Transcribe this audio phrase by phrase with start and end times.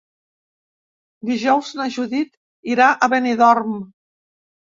[1.31, 2.33] Dijous na Judit
[2.77, 3.77] irà a Benidorm.